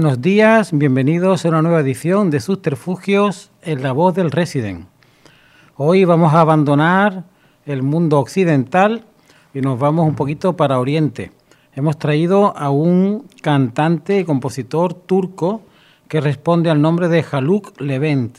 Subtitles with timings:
[0.00, 4.86] Buenos días, bienvenidos a una nueva edición de Subterfugios en la voz del Resident.
[5.74, 7.24] Hoy vamos a abandonar
[7.66, 9.04] el mundo occidental
[9.52, 11.32] y nos vamos un poquito para Oriente.
[11.74, 15.62] Hemos traído a un cantante y compositor turco
[16.06, 18.38] que responde al nombre de Haluk Levent.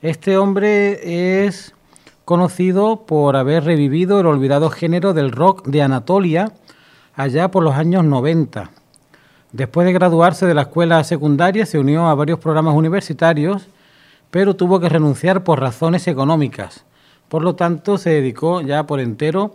[0.00, 1.74] Este hombre es
[2.24, 6.50] conocido por haber revivido el olvidado género del rock de Anatolia
[7.14, 8.70] allá por los años 90.
[9.52, 13.68] Después de graduarse de la escuela secundaria se unió a varios programas universitarios,
[14.30, 16.84] pero tuvo que renunciar por razones económicas.
[17.28, 19.54] Por lo tanto, se dedicó ya por entero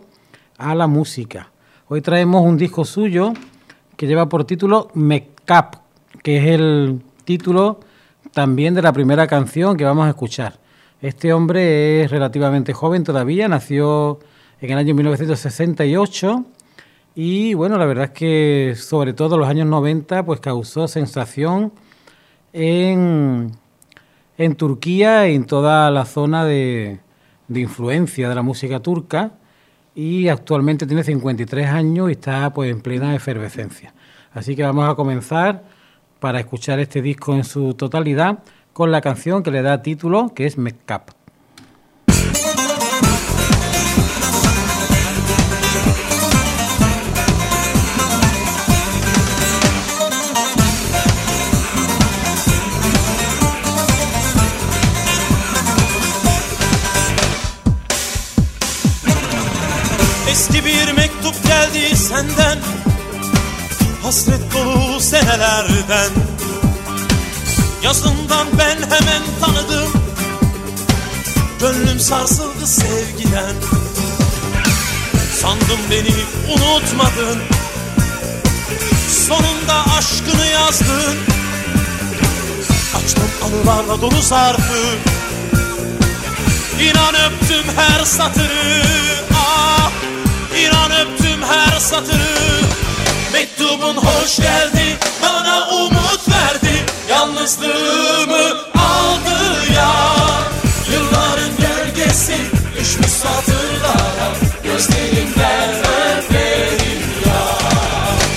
[0.58, 1.50] a la música.
[1.88, 3.34] Hoy traemos un disco suyo
[3.96, 5.34] que lleva por título Make
[6.22, 7.80] que es el título
[8.32, 10.58] también de la primera canción que vamos a escuchar.
[11.02, 14.20] Este hombre es relativamente joven todavía, nació
[14.60, 16.44] en el año 1968
[17.14, 21.72] y bueno, la verdad es que sobre todo en los años 90 pues causó sensación
[22.52, 23.52] en,
[24.38, 27.00] en Turquía y en toda la zona de,
[27.48, 29.32] de influencia de la música turca
[29.94, 33.94] y actualmente tiene 53 años y está pues en plena efervescencia.
[34.32, 35.62] Así que vamos a comenzar
[36.18, 38.40] para escuchar este disco en su totalidad
[38.72, 40.78] con la canción que le da título, que es Make
[60.34, 62.58] Eski bir mektup geldi senden.
[64.02, 66.10] Hasret dolu senelerden.
[67.82, 69.92] Yazından ben hemen tanıdım.
[71.60, 73.54] Gönlüm sarsıldı sevgiden.
[75.42, 76.14] Sandım beni
[76.52, 77.38] unutmadın.
[79.26, 81.16] Sonunda aşkını yazdın.
[82.96, 84.96] Açtım anılarla dolu zarfı
[86.80, 89.23] İnan öptüm her satırı
[90.58, 92.64] İnan öptüm her satırı.
[93.32, 96.84] Mektubun hoş geldi Bana umut verdi.
[97.10, 99.38] Yalnızlığımı aldı
[99.76, 99.92] ya.
[100.92, 102.36] Yılların gölgesi
[102.80, 104.32] Düşmüş satırlara.
[104.64, 107.42] Gözlerimden öperim ya.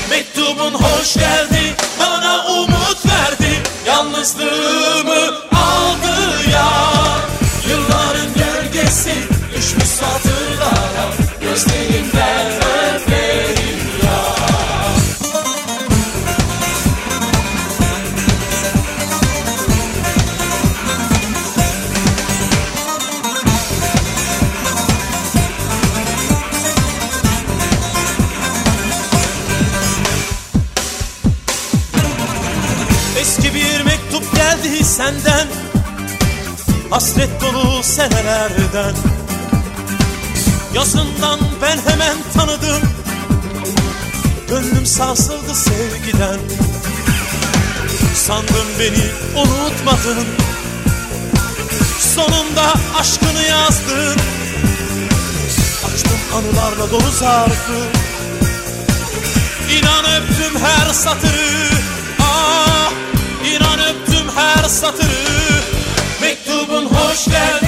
[0.09, 3.61] Mektubun hoş geldi Bana umut verdi.
[3.88, 5.47] Yalnızlığımı
[37.17, 38.95] Hasret dolu senelerden.
[40.73, 42.89] Yazından ben hemen tanıdım.
[44.50, 46.39] Gönlüm sarsıldı sevgiden.
[48.16, 49.05] Sandım beni
[49.35, 50.28] unutmadın.
[52.16, 54.19] Sonunda aşkını yazdın.
[55.85, 57.79] Açtım anılarla dolu zarfı.
[59.72, 61.69] İnan öptüm her satırı.
[62.22, 62.91] Ah
[63.45, 65.56] inan öptüm her satırı
[66.57, 67.66] Mektubun hoş geldi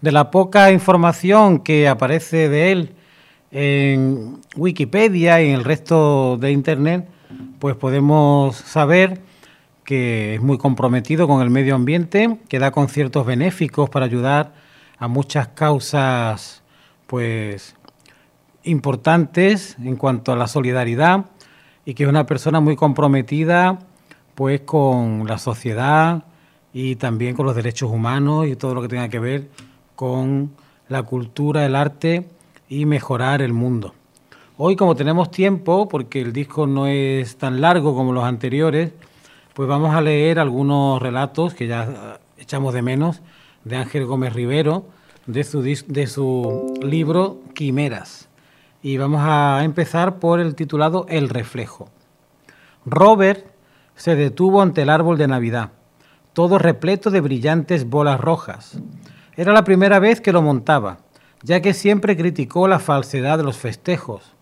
[0.00, 2.94] De la poca información que aparece de él
[3.50, 7.06] en Wikipedia y en el resto de Internet,
[7.58, 9.20] pues podemos saber
[9.84, 14.54] que es muy comprometido con el medio ambiente, que da conciertos benéficos para ayudar
[14.98, 16.62] a muchas causas
[17.06, 17.76] pues
[18.62, 21.26] importantes en cuanto a la solidaridad
[21.84, 23.78] y que es una persona muy comprometida
[24.34, 26.24] pues con la sociedad
[26.72, 29.48] y también con los derechos humanos y todo lo que tenga que ver
[29.94, 30.52] con
[30.88, 32.26] la cultura, el arte
[32.68, 33.94] y mejorar el mundo.
[34.56, 38.92] Hoy como tenemos tiempo, porque el disco no es tan largo como los anteriores,
[39.52, 43.20] pues vamos a leer algunos relatos que ya echamos de menos
[43.64, 44.84] de Ángel Gómez Rivero,
[45.26, 48.28] de su, de su libro Quimeras.
[48.82, 51.88] Y vamos a empezar por el titulado El reflejo.
[52.84, 53.46] Robert
[53.96, 55.70] se detuvo ante el árbol de Navidad,
[56.32, 58.78] todo repleto de brillantes bolas rojas.
[59.36, 60.98] Era la primera vez que lo montaba,
[61.42, 64.32] ya que siempre criticó la falsedad de los festejos.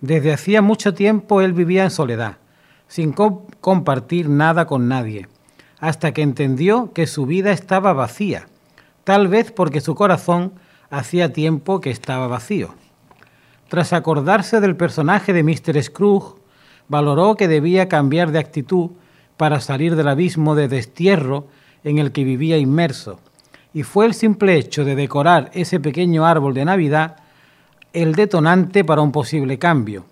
[0.00, 2.38] Desde hacía mucho tiempo él vivía en soledad,
[2.88, 5.28] sin compartir nada con nadie,
[5.78, 8.48] hasta que entendió que su vida estaba vacía,
[9.04, 10.54] tal vez porque su corazón
[10.90, 12.74] hacía tiempo que estaba vacío.
[13.68, 15.80] Tras acordarse del personaje de Mr.
[15.82, 16.39] Scrooge,
[16.90, 18.90] valoró que debía cambiar de actitud
[19.36, 21.46] para salir del abismo de destierro
[21.84, 23.20] en el que vivía inmerso,
[23.72, 27.16] y fue el simple hecho de decorar ese pequeño árbol de Navidad
[27.92, 30.04] el detonante para un posible cambio.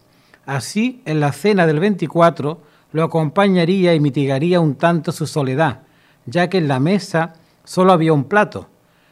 [0.47, 2.61] Así, en la cena del 24,
[2.93, 5.81] lo acompañaría y mitigaría un tanto su soledad,
[6.27, 7.35] ya que en la mesa
[7.65, 8.69] solo había un plato.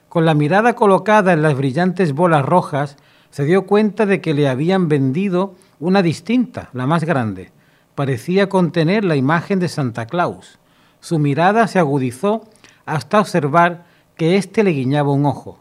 [0.08, 2.96] Con la mirada colocada en las brillantes bolas rojas,
[3.30, 7.55] se dio cuenta de que le habían vendido una distinta, la más grande.
[7.96, 10.60] Parecía contener la imagen de Santa Claus.
[11.00, 12.44] Su mirada se agudizó
[12.84, 15.58] hasta observar que éste le guiñaba un ojo.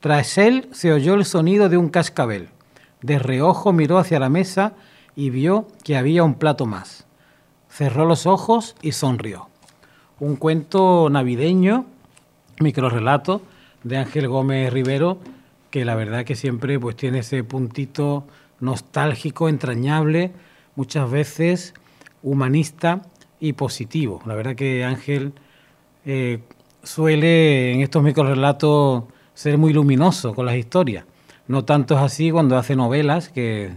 [0.00, 2.48] Tras él se oyó el sonido de un cascabel.
[3.02, 4.72] De reojo miró hacia la mesa
[5.14, 7.06] y vio que había un plato más
[7.72, 9.48] cerró los ojos y sonrió.
[10.20, 11.86] Un cuento navideño,
[12.60, 13.40] microrelato
[13.82, 15.18] de Ángel Gómez Rivero,
[15.70, 18.24] que la verdad que siempre pues tiene ese puntito
[18.60, 20.32] nostálgico, entrañable,
[20.76, 21.74] muchas veces
[22.22, 23.02] humanista
[23.40, 24.22] y positivo.
[24.26, 25.32] La verdad que Ángel
[26.04, 26.40] eh,
[26.82, 29.04] suele en estos microrelatos
[29.34, 31.04] ser muy luminoso con las historias.
[31.48, 33.76] No tanto es así cuando hace novelas que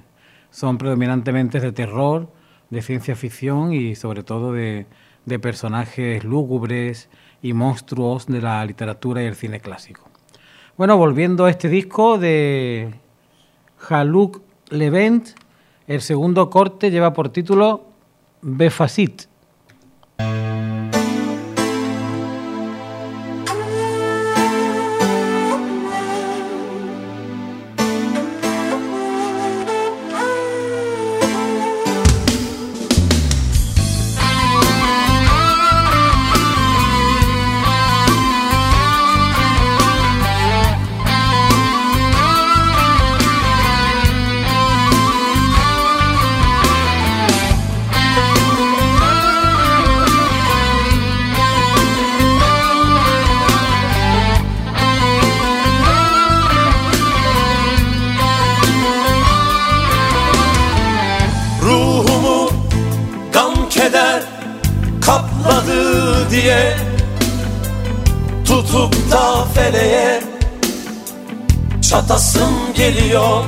[0.51, 2.30] son predominantemente de terror
[2.69, 4.86] de ciencia ficción y sobre todo de,
[5.25, 7.09] de personajes lúgubres
[7.41, 10.09] y monstruos de la literatura y el cine clásico.
[10.77, 12.94] Bueno, volviendo a este disco de
[13.89, 15.30] Haluk Levent,
[15.87, 17.83] el segundo corte lleva por título
[18.41, 19.23] Befasit.
[72.95, 73.43] Geliyor.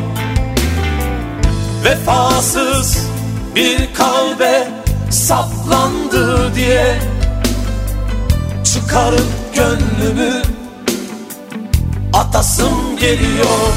[1.83, 3.07] Vefasız
[3.55, 4.67] bir kalbe
[5.09, 6.99] saplandı diye
[8.63, 10.41] Çıkarıp gönlümü
[12.13, 13.73] atasım geliyor.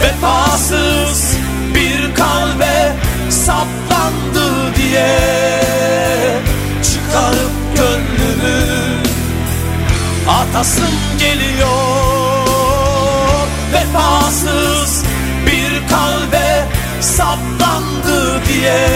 [0.00, 1.36] Vefasız
[1.74, 2.96] bir kalbe
[3.30, 5.18] saplandı diye
[6.82, 9.02] Çıkarıp gönlümü
[10.28, 12.11] atasım geliyor
[13.72, 15.04] vefasız
[15.46, 16.68] bir kalbe
[17.00, 18.88] saplandı diye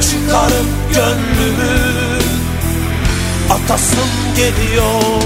[0.00, 1.98] Çıkarıp gönlümü
[3.50, 5.22] atasım geliyor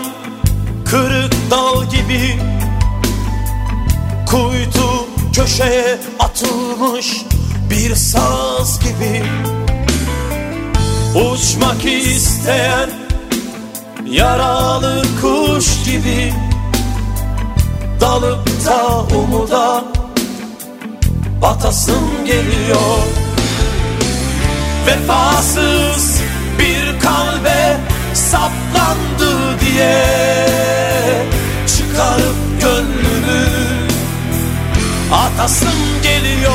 [0.00, 2.38] fidan Kırık dal gibi
[4.26, 7.24] Kuytu köşeye atılmış
[7.70, 9.22] bir saz gibi.
[11.14, 12.90] Uçmak isteyen
[14.06, 16.32] yaralı kuş gibi
[18.00, 19.84] Dalıp da umuda
[21.42, 22.98] batasım geliyor.
[24.86, 26.20] Vefasız
[26.58, 27.89] bir kalbe
[28.30, 30.04] saplandı diye
[31.66, 33.46] Çıkarıp gönlümü
[35.12, 36.52] atasım geliyor.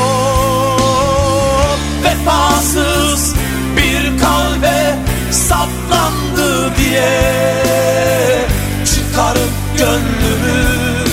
[2.04, 3.34] Vefasız
[3.76, 4.94] bir kalbe
[5.30, 7.20] saplandı diye
[8.84, 11.04] Çıkarıp gönlümü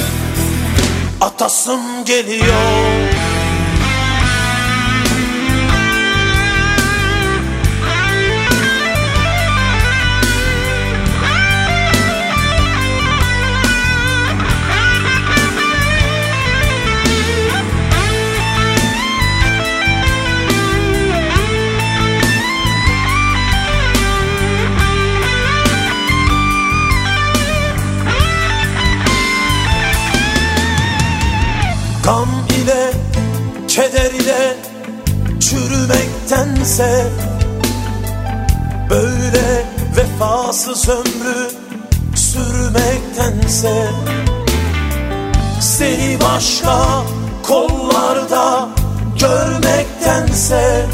[1.22, 3.43] atasım geliyor.
[32.04, 32.92] Gam ile,
[33.68, 34.58] keder ile
[35.40, 37.08] çürümektense
[38.90, 39.66] Böyle
[39.98, 41.52] vefasız ömrü
[42.16, 43.88] sürmektense
[45.62, 47.04] Seni başka
[47.44, 48.70] kollarda
[49.20, 50.86] görmektense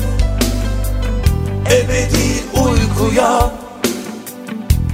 [1.71, 3.51] Ebedi uykuya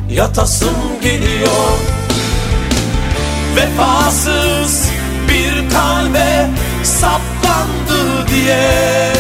[0.09, 1.79] yatasım geliyor.
[3.55, 4.84] Vefasız
[5.29, 6.49] bir kalbe
[6.83, 9.11] saplandı diye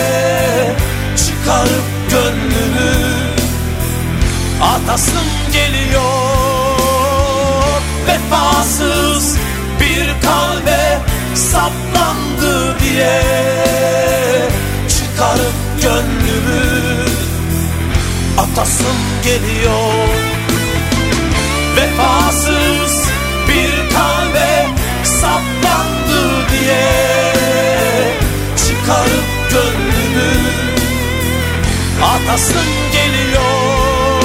[1.17, 3.25] Çıkarıp gönlümü
[4.61, 6.05] atasım geliyor.
[8.07, 9.37] Vefasız
[9.79, 10.99] bir kalbe
[11.35, 13.21] saplandı diye
[14.89, 17.05] Çıkarıp gönlümü
[18.37, 19.93] atasım geliyor.
[21.77, 23.09] Vefasız
[23.47, 24.67] bir kalbe
[25.03, 25.54] saplandı
[26.65, 28.13] diye
[28.57, 30.41] Çıkarıp gönlümü.
[32.03, 34.21] Atasım geliyor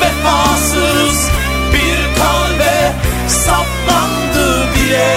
[0.00, 1.30] Vefasız
[1.72, 2.92] bir kalbe
[3.28, 5.16] saplandı diye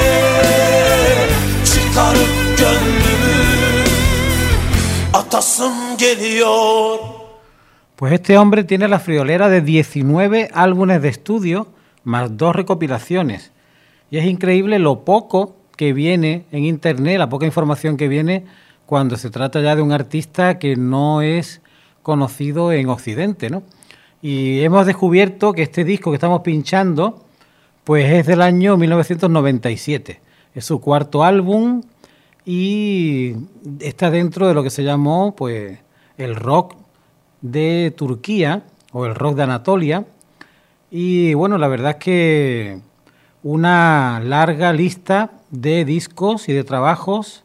[1.66, 3.84] Çıkarıp gönlümü.
[5.14, 6.98] Atasım geliyor.
[7.96, 11.68] Pues este hombre tiene la friolera de 19 álbumes de estudio
[12.04, 13.52] más dos recopilaciones.
[14.10, 18.46] Y es increíble lo poco que viene en internet, la poca información que viene
[18.86, 21.62] cuando se trata ya de un artista que no es
[22.04, 23.64] conocido en Occidente, ¿no?
[24.22, 27.24] Y hemos descubierto que este disco que estamos pinchando,
[27.84, 30.22] pues es del año 1997.
[30.54, 31.82] Es su cuarto álbum
[32.46, 33.34] y
[33.80, 35.80] está dentro de lo que se llamó, pues,
[36.18, 36.76] el rock
[37.42, 40.06] de Turquía o el rock de Anatolia.
[40.92, 42.80] Y bueno, la verdad es que
[43.44, 47.44] una larga lista de discos y de trabajos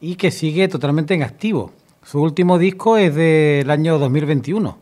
[0.00, 1.72] y que sigue totalmente en activo.
[2.02, 4.78] Su último disco es del año 2021,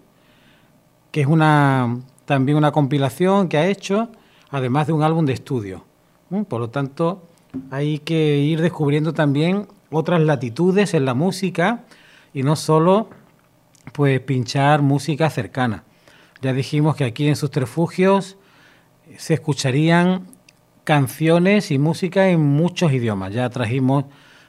[1.10, 4.10] que es una también una compilación que ha hecho,
[4.50, 5.84] además de un álbum de estudio.
[6.48, 7.22] Por lo tanto,
[7.70, 11.84] hay que ir descubriendo también otras latitudes en la música
[12.34, 13.08] y no solo
[13.94, 15.84] pues pinchar música cercana.
[16.42, 18.36] Ya dijimos que aquí en sus refugios
[19.16, 20.26] se escucharían
[20.88, 23.35] canciones y música en muchos idiomas.
[23.35, 24.07] Ya trajimos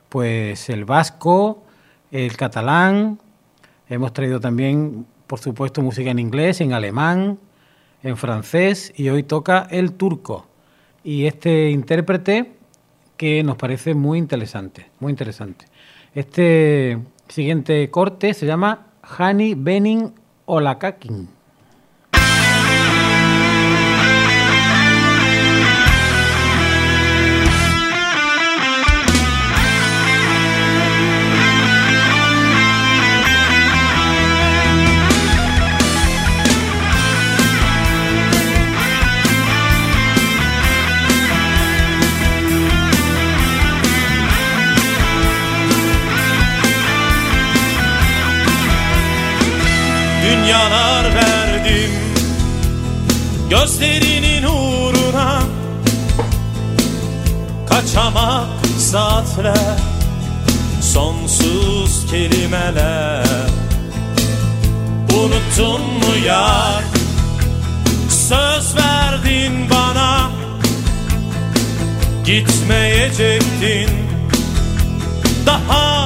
[0.08, 1.66] pues el vasco,
[2.12, 3.20] el catalán,
[3.90, 7.40] hemos traído también, por supuesto, música en inglés, en alemán,
[8.04, 10.48] en francés y hoy toca el turco.
[11.04, 12.54] Y este intérprete
[13.18, 15.66] que nos parece muy interesante, muy interesante.
[16.16, 20.14] Este siguiente corte se llama Hani Benin
[20.46, 21.39] Olakakin.
[58.92, 59.78] Saatler
[60.82, 63.50] Sonsuz kelimeler.
[65.14, 66.84] Unuttun mu yar
[68.10, 70.32] Söz verdin bana.
[72.26, 73.90] Gitmeyecektin.
[75.46, 75.99] Daha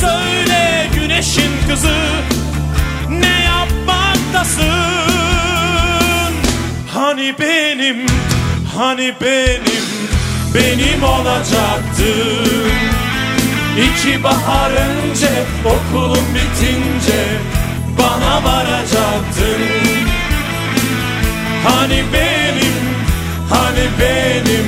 [0.00, 1.98] Söyle güneşin kızı
[3.10, 4.68] Ne yapmaktasın
[6.94, 8.06] Hani benim
[8.76, 9.84] Hani benim
[10.54, 12.72] Benim olacaktın
[13.78, 15.30] İki bahar önce
[15.64, 17.38] okulum bitince
[17.98, 19.62] bana varacaktın.
[21.64, 22.78] Hani benim,
[23.50, 24.66] hani benim,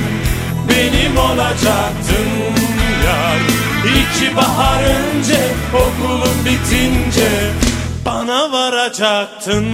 [0.69, 2.60] benim olacaktın
[3.85, 5.39] İki bahar önce
[5.73, 7.29] okulum bitince
[8.05, 9.65] bana varacaktın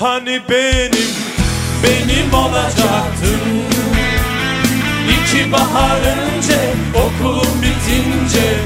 [0.00, 1.08] Hani benim
[1.82, 3.40] Benim olacaktın?
[5.10, 6.58] İki bahar önce
[6.94, 8.58] okulum bitince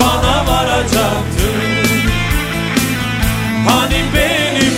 [0.00, 1.90] bana varacaktın.
[3.68, 4.74] Hani benim,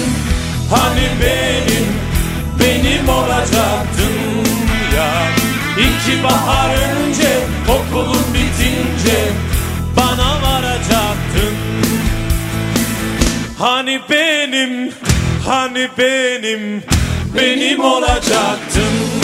[0.71, 1.87] hani benim,
[2.61, 4.13] benim olacaktın?
[4.97, 5.13] Ya
[5.79, 7.39] İki bahar önce
[7.69, 9.19] okulum bitince
[9.97, 11.57] bana varacaktın.
[13.59, 14.93] Hani benim,
[15.47, 16.83] hani benim,
[17.37, 19.23] benim olacaktın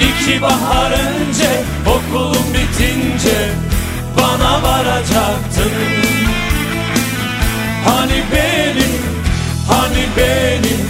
[0.00, 1.50] İki bahar önce
[1.86, 3.50] okulum bitince
[4.18, 5.72] bana varacaktın.
[7.84, 8.94] Hani benim,
[9.68, 10.88] hani benim,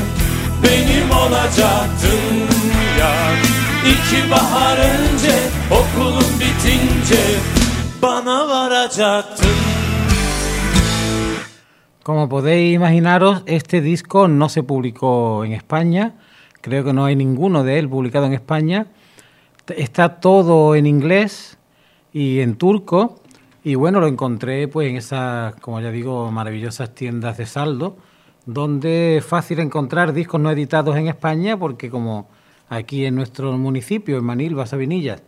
[0.63, 2.49] benim olacaktın?
[3.01, 3.13] Ya
[3.91, 5.35] İki bahar önce
[5.71, 7.23] okulum bitince
[8.03, 9.84] bana varacaktın
[12.05, 16.13] Como podéis imaginaros, este disco no se publicó en España,
[16.61, 18.89] creo que no hay ninguno de él publicado en España.
[19.75, 21.57] Está todo en inglés
[22.13, 23.23] y en turco.
[23.63, 27.97] Y bueno, lo encontré pues en esas, como ya digo, maravillosas tiendas de saldo,
[28.45, 32.29] donde es fácil encontrar discos no editados en España, porque como
[32.69, 35.23] aquí en nuestro municipio, en Manilva, Sabinillas,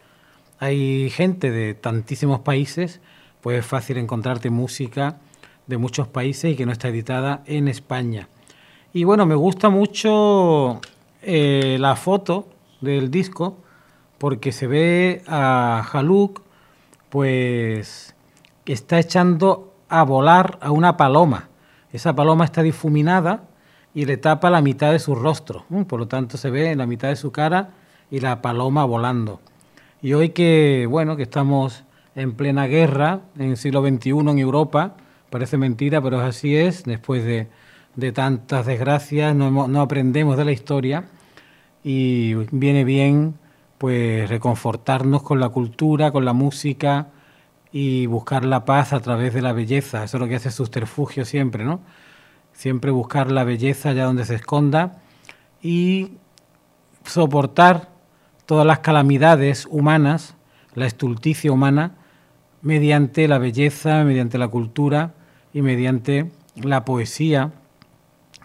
[0.59, 3.01] hay gente de tantísimos países,
[3.41, 5.21] pues es fácil encontrarte música
[5.67, 8.29] de muchos países y que no está editada en España.
[8.93, 10.81] Y bueno, me gusta mucho
[11.23, 12.49] eh, la foto
[12.81, 13.59] del disco
[14.19, 16.43] porque se ve a Haluk,
[17.11, 18.15] pues
[18.65, 21.49] está echando a volar a una paloma.
[21.93, 23.45] Esa paloma está difuminada
[23.95, 25.65] y le tapa la mitad de su rostro.
[25.89, 27.71] Por lo tanto, se ve en la mitad de su cara
[28.11, 29.41] y la paloma volando.
[30.03, 34.97] Y hoy que, bueno, que estamos en plena guerra, en el siglo XXI en Europa,
[35.37, 37.47] parece mentira, pero así es, después de,
[37.95, 41.05] de tantas desgracias, no, no aprendemos de la historia
[41.85, 43.35] y viene bien
[43.77, 47.09] pues reconfortarnos con la cultura, con la música
[47.71, 50.05] y buscar la paz a través de la belleza.
[50.05, 51.81] Eso es lo que hace Subterfugio siempre, ¿no?
[52.55, 55.03] Siempre buscar la belleza allá donde se esconda
[55.61, 56.13] y
[57.05, 57.91] soportar
[58.47, 60.35] todas las calamidades humanas,
[60.73, 61.97] la estulticia humana,
[62.63, 65.13] mediante la belleza, mediante la cultura
[65.57, 67.51] y mediante la poesía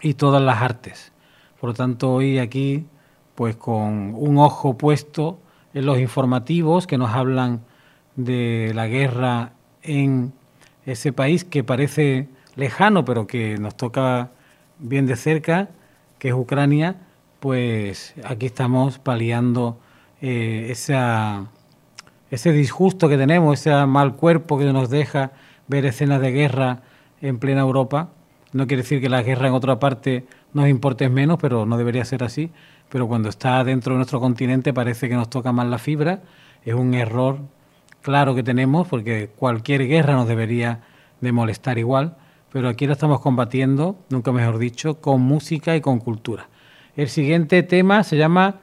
[0.00, 1.12] y todas las artes.
[1.60, 2.86] Por lo tanto, hoy aquí,
[3.34, 5.38] pues con un ojo puesto
[5.74, 7.60] en los informativos que nos hablan
[8.16, 10.32] de la guerra en
[10.86, 14.30] ese país que parece lejano, pero que nos toca
[14.78, 15.68] bien de cerca,
[16.18, 16.96] que es Ucrania,
[17.40, 19.78] pues aquí estamos paliando
[20.22, 20.72] eh,
[22.30, 25.32] ese disgusto que tenemos, ese mal cuerpo que nos deja
[25.68, 26.80] ver escenas de guerra
[27.22, 28.10] en plena Europa.
[28.52, 32.04] No quiere decir que la guerra en otra parte nos importe menos, pero no debería
[32.04, 32.50] ser así.
[32.90, 36.20] Pero cuando está dentro de nuestro continente parece que nos toca más la fibra.
[36.64, 37.38] Es un error
[38.02, 40.80] claro que tenemos, porque cualquier guerra nos debería
[41.22, 42.16] de molestar igual.
[42.52, 46.48] Pero aquí la estamos combatiendo, nunca mejor dicho, con música y con cultura.
[46.94, 48.60] El siguiente tema se llama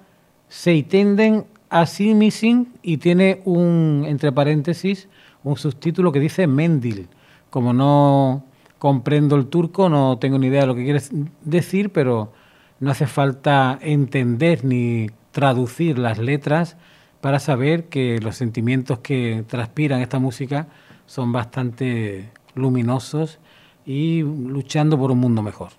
[0.48, 5.08] Seitenden Asimisin y tiene un, entre paréntesis,
[5.44, 7.08] un subtítulo que dice Mendil.
[7.50, 8.44] Como no
[8.80, 11.12] comprendo el turco, no tengo ni idea de lo que quieres
[11.44, 12.32] decir, pero
[12.80, 16.78] no hace falta entender ni traducir las letras
[17.22, 20.68] para saber que los sentimientos que transpiran esta música
[21.06, 23.40] son bastante luminosos
[23.86, 25.72] y luchando por un mundo mejor.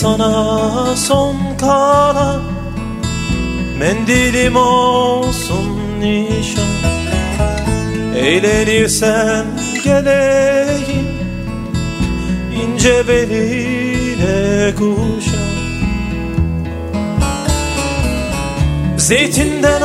[0.00, 2.42] Sana son kalan
[3.78, 6.64] Mendilim olsun nişan.
[8.16, 9.46] Eğlenirsen
[9.84, 11.08] geleyim
[12.62, 15.48] ince beline kuşan.
[18.96, 19.82] Zeytinden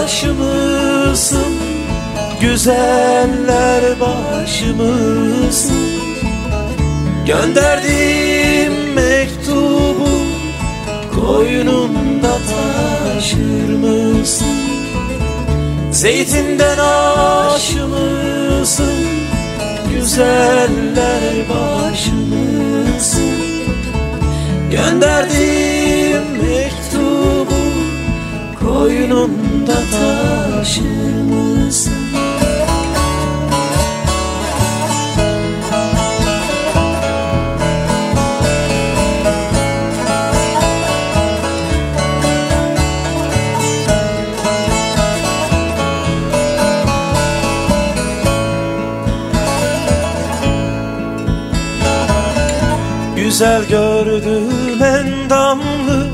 [0.00, 0.46] aşımısın
[2.40, 5.76] Güzeller başımısın
[7.26, 8.96] Gönderdiğim
[16.06, 18.94] Zeytinden aşır mısın?
[19.90, 23.34] Güzeller başımısın
[24.70, 27.60] Gönderdiğim mektubu
[28.60, 31.95] Koynunda taşır
[53.36, 56.08] güzel gördüm endamlı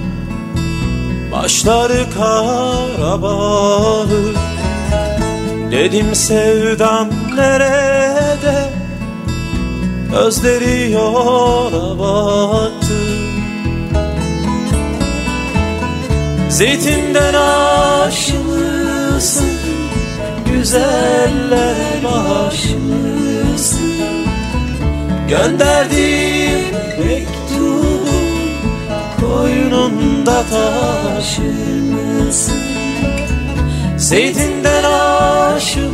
[1.32, 3.40] Başları karabalı
[5.70, 8.70] Dedim sevdam nerede?
[10.16, 12.94] Özleri yola battı.
[16.48, 17.34] Zeytinden
[18.04, 18.32] aşmışsın
[20.46, 23.92] Güzeller başmışsın
[25.28, 26.31] Gönderdim
[29.32, 32.62] Koynunda taşır mısın?
[33.96, 35.92] Zeytinden aşmışsın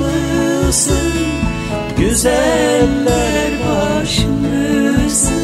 [1.98, 5.42] Güzeller başmışsın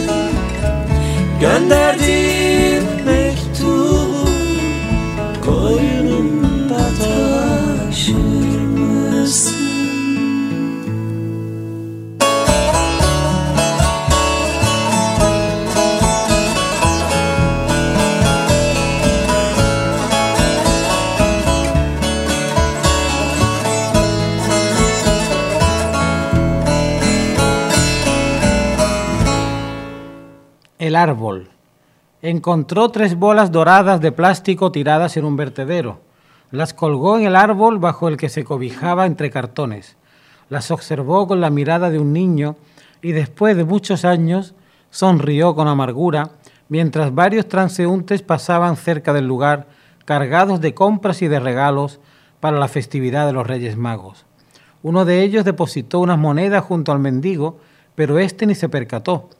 [1.40, 2.14] Gönderdim
[2.84, 2.93] mektubu
[30.84, 31.48] El árbol.
[32.20, 36.02] Encontró tres bolas doradas de plástico tiradas en un vertedero.
[36.50, 39.96] Las colgó en el árbol bajo el que se cobijaba entre cartones.
[40.50, 42.56] Las observó con la mirada de un niño
[43.00, 44.54] y después de muchos años
[44.90, 46.32] sonrió con amargura
[46.68, 49.68] mientras varios transeúntes pasaban cerca del lugar
[50.04, 51.98] cargados de compras y de regalos
[52.40, 54.26] para la festividad de los Reyes Magos.
[54.82, 57.56] Uno de ellos depositó unas monedas junto al mendigo,
[57.94, 59.30] pero éste ni se percató.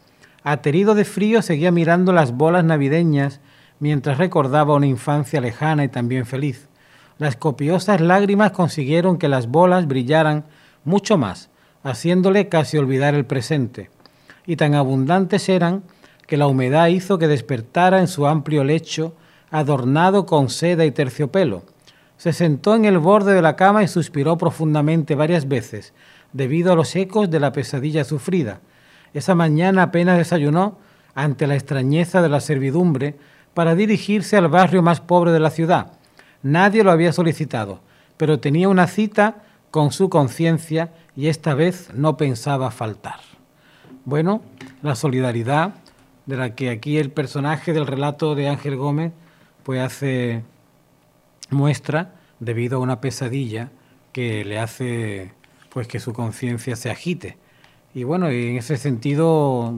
[0.47, 3.41] Aterido de frío, seguía mirando las bolas navideñas
[3.81, 6.69] mientras recordaba una infancia lejana y también feliz.
[7.17, 10.45] Las copiosas lágrimas consiguieron que las bolas brillaran
[10.85, 11.49] mucho más,
[11.83, 13.89] haciéndole casi olvidar el presente.
[14.47, 15.83] Y tan abundantes eran
[16.27, 19.15] que la humedad hizo que despertara en su amplio lecho,
[19.51, 21.63] adornado con seda y terciopelo.
[22.19, 25.95] Se sentó en el borde de la cama y suspiró profundamente varias veces,
[26.35, 28.61] debido a los ecos de la pesadilla sufrida.
[29.15, 30.77] Esa mañana apenas desayunó
[31.15, 33.15] ante la extrañeza de la servidumbre
[33.55, 35.93] para dirigirse al barrio más pobre de la ciudad.
[36.43, 37.81] Nadie lo había solicitado,
[38.17, 43.21] pero tenía una cita con su conciencia y esta vez no pensaba faltar.
[44.05, 44.43] Bueno,
[44.83, 45.75] la solidaridad
[46.27, 49.13] de la que aquí el personaje del relato de Ángel Gómez
[49.63, 50.43] pues hace
[51.51, 53.71] muestra debido a una pesadilla
[54.13, 55.33] que le hace
[55.71, 57.39] pues que su conciencia se agite.
[57.95, 59.73] Y bueno, en ese sentido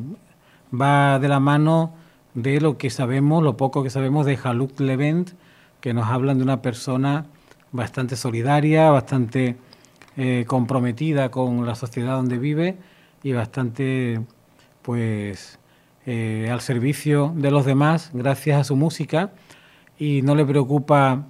[0.73, 1.93] va de la mano
[2.33, 5.33] de lo que sabemos, lo poco que sabemos de Haluk Levent,
[5.83, 7.27] que nos hablan de una persona
[7.73, 9.59] bastante solidaria, bastante
[10.17, 12.79] eh, comprometida con la sociedad donde vive
[13.23, 14.23] y bastante
[14.81, 15.59] pues
[16.07, 19.33] eh, al servicio de los demás gracias a su música.
[19.99, 21.27] Y no le preocupa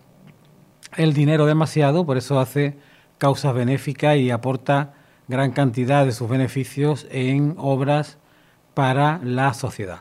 [0.96, 2.79] el dinero demasiado, por eso hace
[3.18, 4.95] causas benéficas y aporta
[5.28, 8.18] gran cantidad de sus beneficios en obras
[8.74, 10.00] para la sociedad.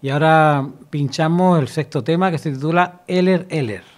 [0.00, 3.97] Y ahora pinchamos el sexto tema que se titula Eller Eller.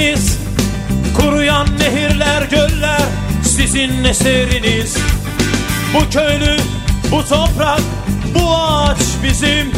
[0.00, 0.38] Güçleriniz
[1.16, 3.02] Kuruyan nehirler, göller
[3.42, 4.96] sizin eseriniz.
[5.94, 6.56] Bu köylü,
[7.10, 7.80] bu toprak,
[8.34, 9.72] bu ağaç bizim.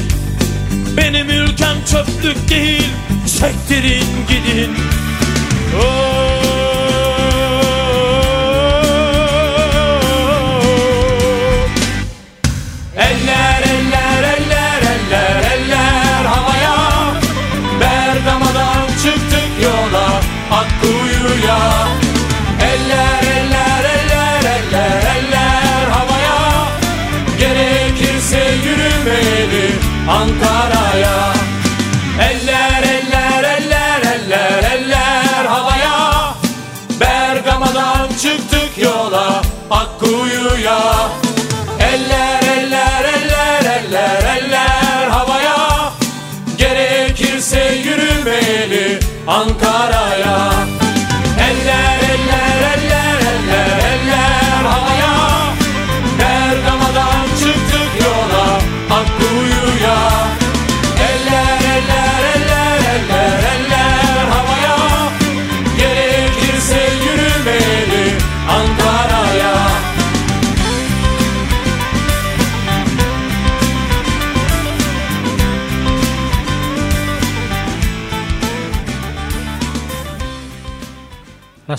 [0.96, 2.88] Benim ülkem çöplük değil,
[3.40, 4.70] çektirin gidin.
[5.80, 6.31] Oh.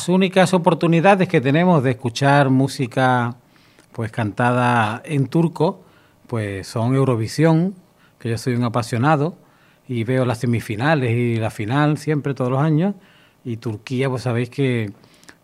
[0.03, 3.37] Las únicas oportunidades que tenemos de escuchar música
[3.93, 5.81] pues cantada en turco
[6.27, 7.73] pues son Eurovisión,
[8.19, 9.37] que yo soy un apasionado
[9.87, 12.95] y veo las semifinales y la final siempre todos los años
[13.45, 14.91] y Turquía pues sabéis que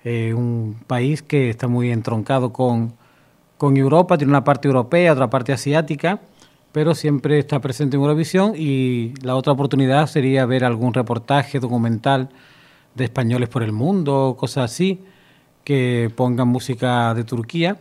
[0.04, 2.91] es un país que está muy entroncado con,
[3.58, 6.19] con Europa, tiene una parte europea, otra parte asiática,
[6.74, 12.28] pero siempre está presente en Eurovisión y la otra oportunidad sería ver algún reportaje documental
[12.99, 15.01] de españoles por el mundo, cosas así,
[15.63, 17.77] que pongan música de Turquía,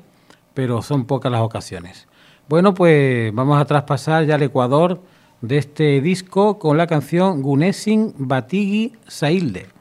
[0.55, 2.09] pero son pocas las ocasiones.
[2.49, 5.03] Bueno, pues vamos a traspasar ya al Ecuador
[5.43, 9.78] de este disco con la canción Gunesin Batigi Sailde.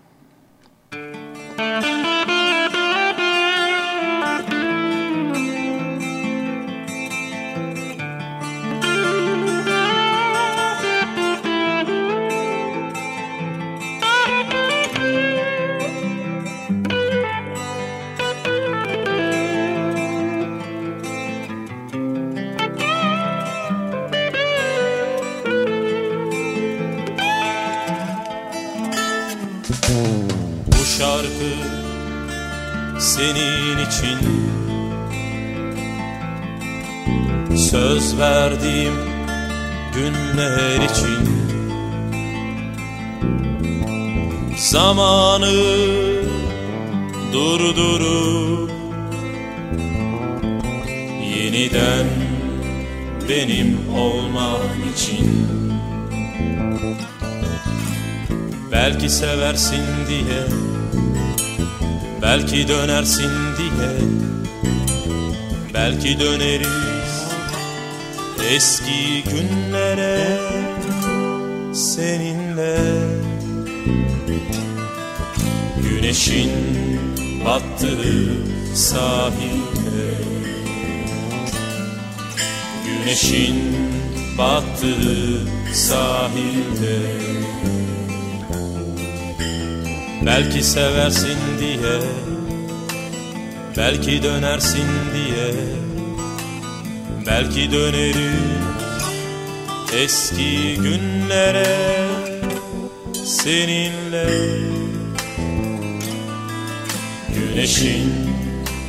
[38.47, 38.93] Verdiğim
[39.93, 41.29] günler için.
[44.57, 45.53] Zamanı
[47.33, 48.71] durdurup
[51.35, 52.07] Yeniden
[53.29, 54.61] benim olman
[54.95, 55.47] için.
[58.71, 60.43] Belki seversin diye
[62.21, 63.89] Belki dönersin diye
[65.73, 66.96] Belki döneriz
[68.49, 70.39] Eski günlere
[71.73, 72.77] Seninle.
[75.89, 76.51] Güneşin
[77.45, 80.13] battığı sahilde.
[82.85, 83.55] Güneşin
[84.37, 85.41] battığı
[85.73, 86.99] sahilde.
[90.25, 91.99] Belki seversin diye
[93.77, 95.53] Belki dönersin diye
[97.27, 98.17] Belki döneriz
[99.93, 101.67] eski günlere
[103.25, 104.27] seninle.
[107.35, 108.13] Güneşin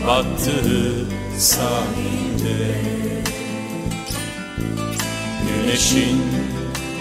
[0.07, 1.07] battığı
[1.38, 2.74] sahilde.
[5.48, 6.22] Güneşin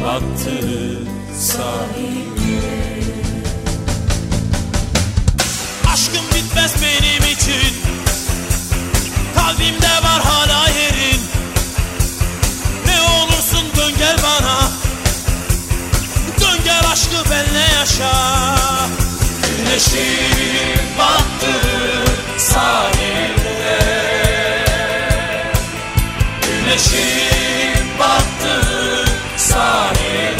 [0.03, 0.99] battığı
[1.33, 2.26] sahilde
[9.47, 11.21] Kalbimde var hala yerin.
[12.85, 14.69] Ne olursun dön gel bana.
[16.41, 18.11] Dön gel aşkı benle yaşa.
[19.57, 23.79] Güneşin battığı sahilde
[26.41, 29.05] Güneşin battığı
[29.37, 30.36] sahilde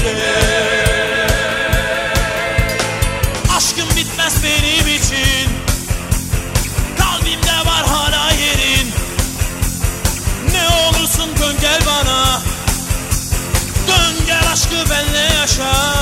[15.48, 15.97] Try.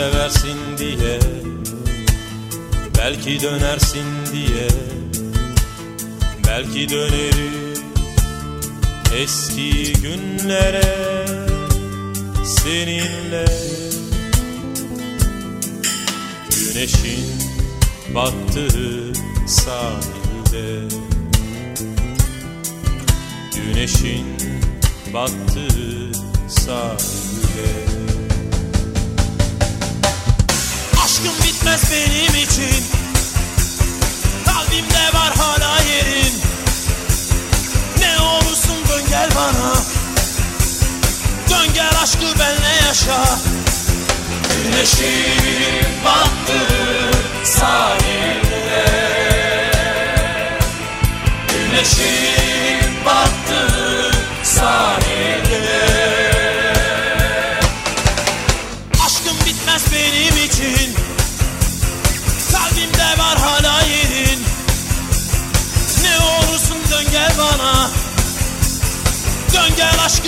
[0.00, 1.18] Seversin diye
[2.98, 4.68] Belki dönersin diye
[6.46, 7.80] Belki döneriz
[9.16, 10.96] eski günlere
[12.44, 13.44] seninle.
[16.50, 17.26] Güneşin
[18.14, 19.12] battığı
[19.46, 20.96] sahilde
[23.54, 24.26] Güneşin
[25.14, 26.12] battığı
[26.48, 28.09] sahilde
[31.60, 32.84] bitmez benim için.
[34.44, 36.40] Kalbimde var hala yerin.
[37.98, 39.74] Ne olursun dön gel bana.
[41.50, 43.38] Dön gel aşkı benle yaşa.
[44.64, 47.10] Güneşin battığı
[47.44, 48.84] sahilde.
[51.48, 54.10] Güneşin battığı
[54.44, 55.49] sahilde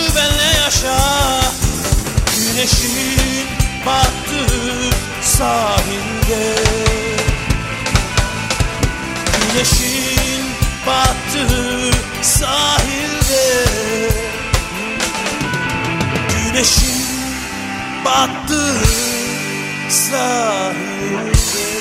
[0.02, 0.98] aşkı benle yaşa
[2.36, 3.46] Güneşin
[3.86, 6.54] battığı sahilde.
[9.52, 10.44] Güneşin
[10.86, 11.90] battığı
[12.22, 13.66] sahilde.
[16.46, 17.06] Güneşin
[18.04, 18.78] battığı
[19.88, 21.71] sahilde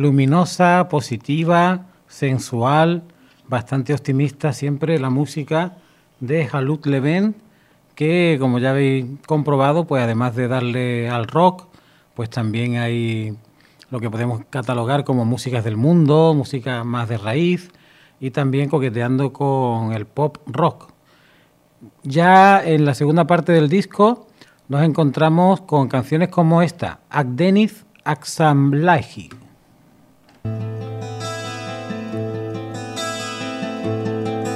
[0.00, 3.02] luminosa, positiva, sensual,
[3.46, 5.76] bastante optimista siempre la música
[6.20, 7.34] de Halut Leven,
[7.94, 11.66] que como ya habéis comprobado, pues además de darle al rock,
[12.14, 13.36] pues también hay
[13.90, 17.70] lo que podemos catalogar como músicas del mundo, música más de raíz
[18.20, 20.92] y también coqueteando con el pop rock.
[22.02, 24.26] Ya en la segunda parte del disco
[24.68, 29.39] nos encontramos con canciones como esta, Akdeniz Aksamlahi.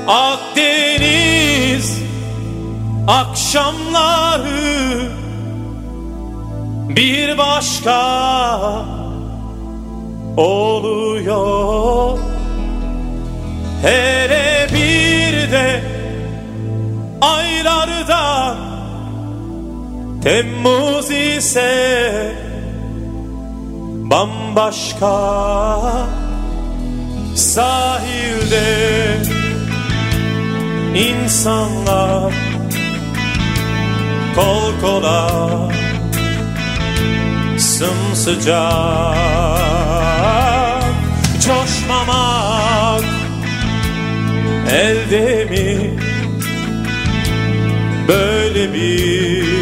[0.09, 1.99] Akdeniz
[3.09, 5.09] akşamları
[6.89, 8.03] bir başka
[10.37, 12.19] oluyor.
[13.83, 15.83] Hele bir de
[17.21, 18.55] aylarda
[20.23, 22.33] Temmuz ise
[24.11, 25.17] bambaşka
[27.35, 29.44] sahilde
[30.95, 32.35] insanlar
[34.35, 35.69] kol kola
[37.59, 39.15] sımsıcak.
[41.47, 43.05] Coşmamak
[44.71, 45.99] elde mi?
[48.09, 49.54] Böyle bir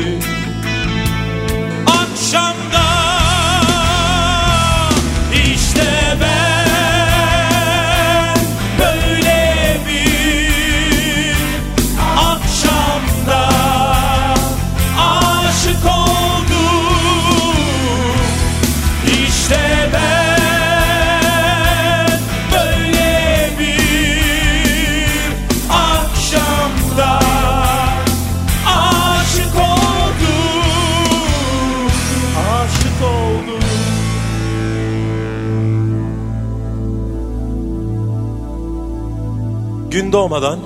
[39.92, 40.58] Gün doğmadan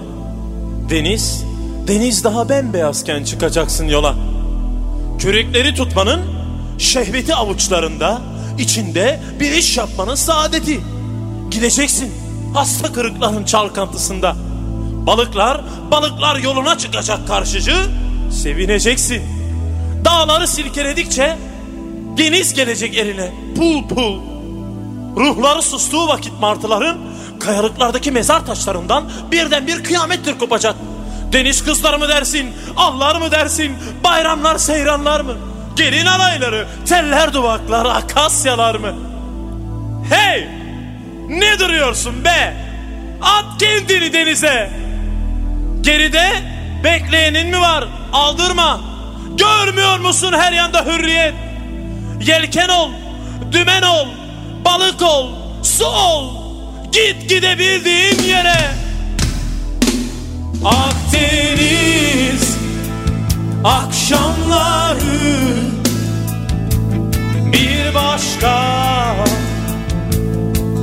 [0.90, 1.44] deniz
[1.88, 4.14] deniz daha bembeyazken çıkacaksın yola
[5.18, 6.20] Kürekleri tutmanın
[6.78, 8.20] şehveti avuçlarında,
[8.58, 10.80] içinde bir iş yapmanın saadeti.
[11.50, 12.12] Gideceksin
[12.54, 14.36] hasta kırıkların çalkantısında.
[15.06, 15.60] Balıklar,
[15.90, 17.76] balıklar yoluna çıkacak karşıcı,
[18.30, 19.22] sevineceksin.
[20.04, 21.36] Dağları silkeledikçe
[22.18, 24.20] deniz gelecek eline pul pul.
[25.16, 26.98] Ruhları sustuğu vakit martıların
[27.38, 30.74] kayalıklardaki mezar taşlarından birden bir kıyamettir kopacak.
[31.32, 35.34] Deniz kızları mı dersin, Allah mı dersin, bayramlar seyranlar mı?
[35.76, 38.94] Gelin alayları, teller duvaklar, akasyalar mı?
[40.10, 40.48] Hey!
[41.28, 42.56] Ne duruyorsun be?
[43.22, 44.70] At kendini denize.
[45.80, 46.26] Geride
[46.84, 47.84] bekleyenin mi var?
[48.12, 48.80] Aldırma.
[49.38, 51.34] Görmüyor musun her yanda hürriyet?
[52.20, 52.90] Yelken ol,
[53.52, 54.08] dümen ol,
[54.64, 55.28] balık ol,
[55.62, 56.35] su ol.
[56.96, 58.74] Git gidebildiğin yere.
[60.64, 62.56] Akdeniz
[63.64, 64.98] akşamları
[67.52, 69.16] bir başka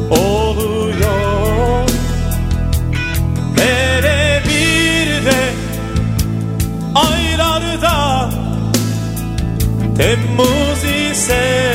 [0.09, 1.89] oluyor.
[3.57, 5.53] Hele bir de
[6.95, 8.29] aylarda
[9.97, 11.73] Temmuz ise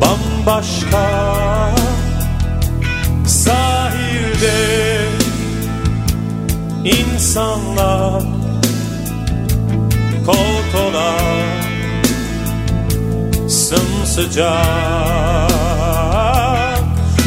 [0.00, 1.79] bambaşka
[3.50, 4.58] sahilde
[6.84, 8.22] insanlar
[10.26, 10.60] kol
[13.48, 14.50] sımsıcak.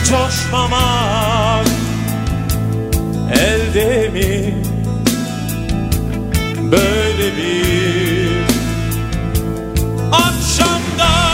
[0.09, 1.67] Coşmamak
[3.33, 4.63] elde mi?
[6.71, 8.45] Böyle bir
[10.11, 11.32] akşamda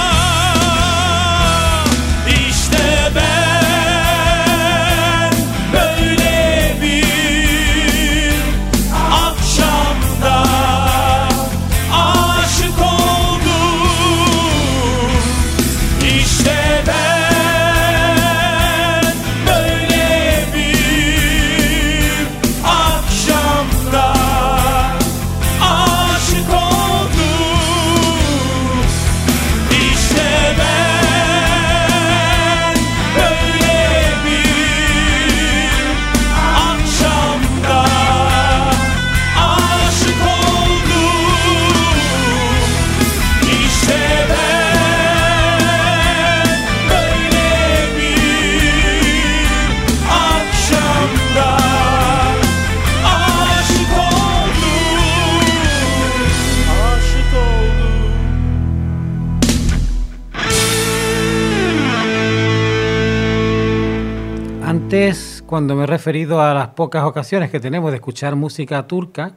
[65.60, 69.34] cuando me he referido a las pocas ocasiones que tenemos de escuchar música turca,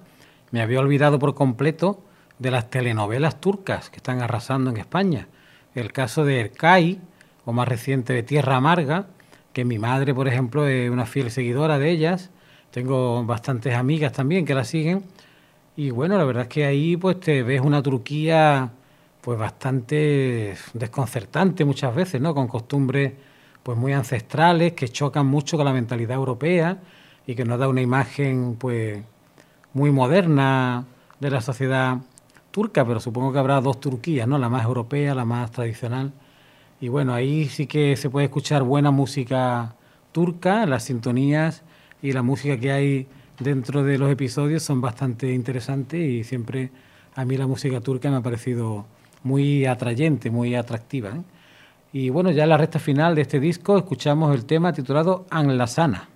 [0.52, 2.00] me había olvidado por completo
[2.38, 5.26] de las telenovelas turcas que están arrasando en España.
[5.74, 7.00] El caso de Ercai,
[7.44, 9.08] o más reciente de Tierra Amarga,
[9.52, 12.30] que mi madre, por ejemplo, es una fiel seguidora de ellas.
[12.70, 15.02] Tengo bastantes amigas también que la siguen.
[15.74, 18.70] Y bueno, la verdad es que ahí pues te ves una Turquía
[19.22, 22.32] pues bastante desconcertante muchas veces, ¿no?
[22.32, 23.12] Con costumbres
[23.62, 26.78] pues muy ancestrales que chocan mucho con la mentalidad europea
[27.26, 29.02] y que nos da una imagen pues
[29.72, 30.84] muy moderna
[31.20, 31.98] de la sociedad
[32.50, 34.38] turca, pero supongo que habrá dos Turquías, ¿no?
[34.38, 36.12] La más europea, la más tradicional.
[36.80, 39.74] Y bueno, ahí sí que se puede escuchar buena música
[40.12, 41.62] turca, las sintonías
[42.02, 43.06] y la música que hay
[43.38, 46.70] dentro de los episodios son bastante interesantes y siempre
[47.14, 48.84] a mí la música turca me ha parecido
[49.22, 51.10] muy atrayente, muy atractiva.
[51.10, 51.22] ¿eh?
[51.92, 56.08] Y bueno, ya en la recta final de este disco escuchamos el tema titulado Anlasana.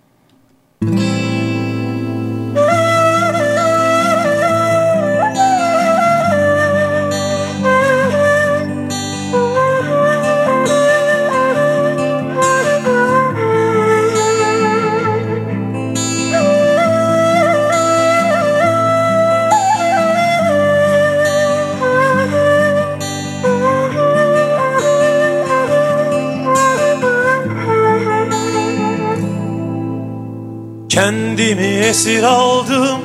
[32.07, 33.01] Esir aldım.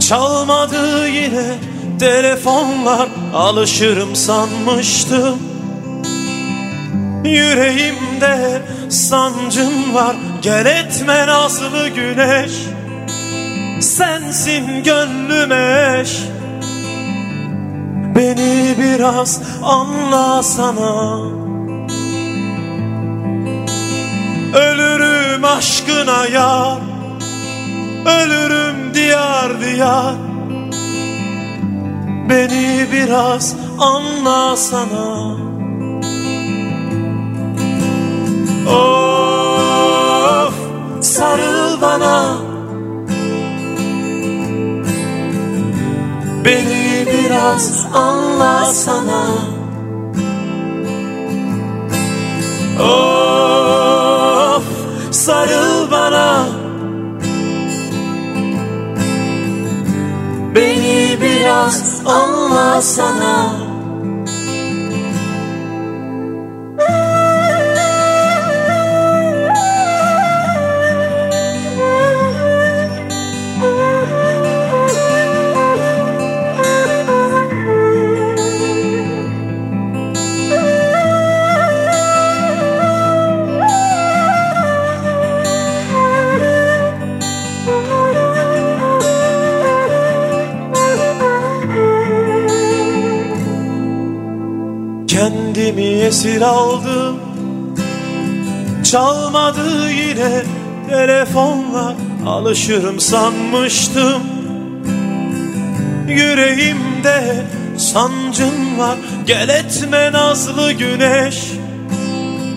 [0.00, 1.58] Çalmadı yine
[1.98, 3.08] telefonlar.
[3.34, 5.38] Alışırım sanmıştım.
[7.24, 10.16] Yüreğimde sancım var.
[10.42, 12.52] Gel etme nazlı güneş.
[13.80, 15.52] Sensin gönlüm
[16.00, 16.18] eş.
[18.16, 21.20] Beni biraz anlasana
[24.54, 26.91] Ölürüm aşkına yar
[28.06, 30.14] Ölürüm diyar diyar.
[32.28, 35.36] Beni biraz anlasana
[38.66, 40.54] Of
[41.00, 42.36] sarıl bana.
[46.44, 49.24] Beni biraz anlasana
[52.80, 54.64] Of
[55.10, 56.51] sarıl bana
[61.22, 63.61] biraz anlasana
[96.12, 97.16] esir aldım
[98.84, 100.42] Çalmadı yine
[100.90, 101.94] telefonlar
[102.26, 104.22] Alışırım sanmıştım.
[106.08, 107.46] Yüreğimde
[107.78, 111.52] sancın var Gel etme nazlı güneş.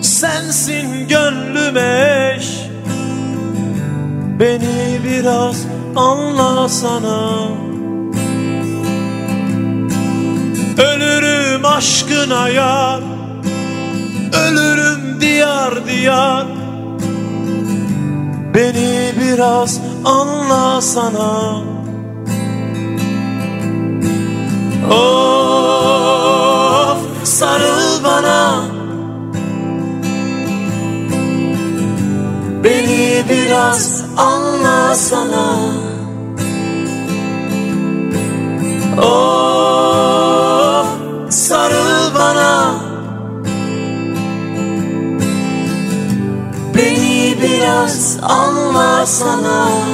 [0.02, 2.48] Sensin gönlüm eş.
[4.40, 5.56] Beni biraz
[5.96, 7.48] anlasana
[10.78, 13.05] Ölürüm aşkına yar
[14.46, 16.46] Ölürüm diyar diyar.
[18.54, 21.62] Beni biraz anlasana
[24.90, 25.78] Of
[27.24, 28.64] sarıl bana.
[32.64, 35.56] Beni biraz anlasana
[39.02, 39.75] Of
[47.42, 49.85] biraz anlasana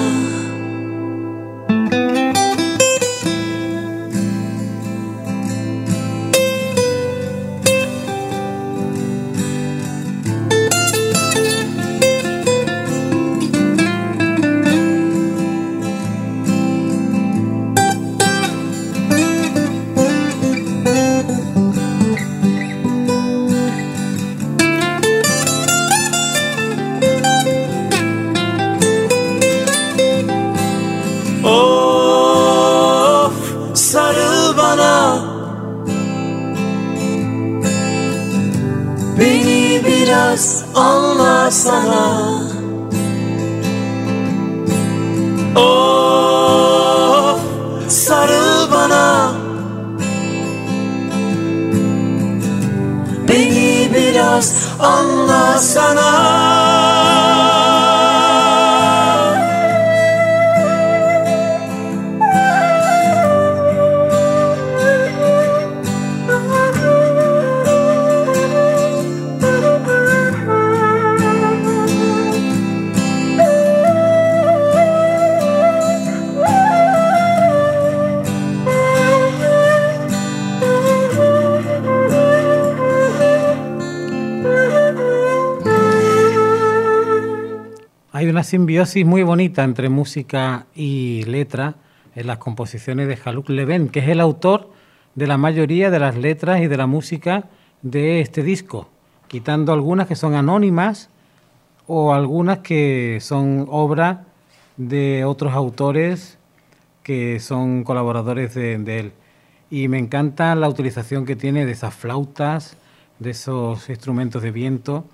[40.74, 42.42] anlasana
[45.56, 47.40] Of
[47.88, 49.32] sarıl bana.
[53.28, 56.51] Beni biraz anlasana
[88.42, 91.76] una simbiosis muy bonita entre música y letra
[92.16, 94.68] en las composiciones de Haluk Leven, que es el autor
[95.14, 97.44] de la mayoría de las letras y de la música
[97.82, 98.88] de este disco,
[99.28, 101.08] quitando algunas que son anónimas
[101.86, 104.24] o algunas que son obra
[104.76, 106.36] de otros autores
[107.04, 109.12] que son colaboradores de, él.
[109.70, 112.76] Y me encanta la utilización que tiene de esas flautas,
[113.20, 115.04] de esos instrumentos de viento,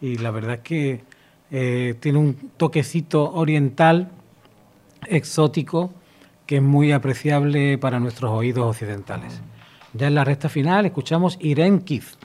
[0.00, 1.15] y la verdad que
[1.50, 4.10] eh, tiene un toquecito oriental
[5.06, 5.92] exótico
[6.44, 9.40] que es muy apreciable para nuestros oídos occidentales.
[9.92, 12.16] Ya en la recta final escuchamos Irene Keith.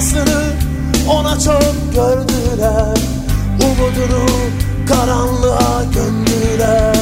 [0.00, 0.52] Sevdasını
[1.08, 2.96] ona çok gördüler.
[3.62, 4.26] Umudunu
[4.88, 6.94] karanlığa gömdüler.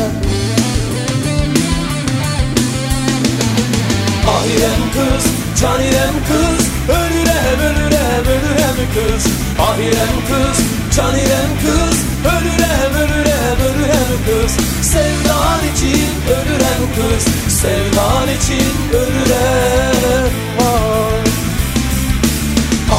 [4.28, 5.24] Ah İrem kız,
[5.60, 9.32] can İrem kız Ölürem, ölürem, ölürem kız.
[9.60, 10.64] Ah İrem kız,
[10.96, 14.52] can İrem kız Ölürem, ölürem, ölürem kız.
[14.82, 17.24] Sevdan için ölürem kız
[17.54, 20.30] Sevdan için ölürem.
[20.58, 21.27] Vay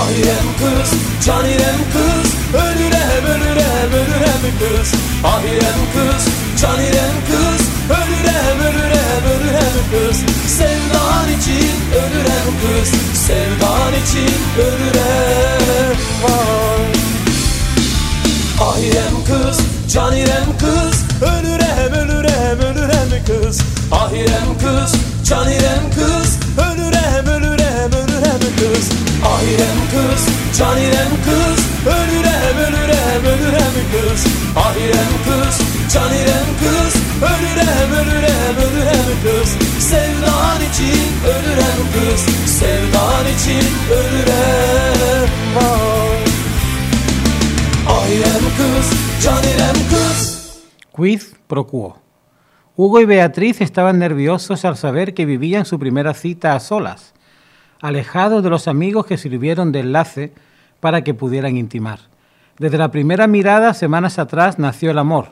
[0.09, 0.91] Ah İrem kız,
[1.25, 4.93] can İrem kız Ölürem, ölürem, ölürem kız?
[5.23, 6.25] Ah İrem kız,
[6.61, 10.17] can İrem kız Ölürem, ölürem, ölürem kız?
[10.47, 12.89] Sevdan için ölürem kız
[13.27, 15.97] Sevdan için ölürem.
[16.23, 16.93] Vay
[18.61, 19.59] Ah İrem kız,
[19.93, 23.61] can İrem kız Ölürem, ölürem, ölürem kız?
[23.91, 24.93] Ah İrem kız,
[25.23, 26.48] can İrem kız
[28.39, 28.89] ölürem, ölürem kız
[29.25, 30.25] Ah İrem kız,
[30.57, 34.25] can İrem kız Ölürem, ölürem, ölürem kız.
[34.55, 35.61] Ah İrem kız,
[35.93, 39.49] can İrem kız Ölürem, ölürem, ölürem kız.
[39.79, 45.29] Sevdan için ölürem kız Sevdan için ölürem.
[45.55, 46.23] Vay
[47.87, 48.87] Ah İrem kız,
[49.23, 50.39] can İrem kız.
[50.93, 51.95] Quid pro quo.
[52.75, 57.11] Hugo y Beatriz estaban nerviosos al saber que vivían su primera cita a solas,
[57.81, 60.33] alejados de los amigos que sirvieron de enlace
[60.79, 61.99] para que pudieran intimar.
[62.57, 65.29] Desde la primera mirada, semanas atrás, nació el amor.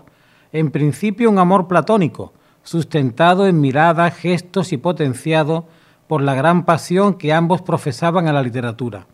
[0.53, 2.33] En principio un amor platónico,
[2.63, 5.65] sustentado en miradas, gestos y potenciado
[6.07, 9.07] por la gran pasión que ambos profesaban a la literatura.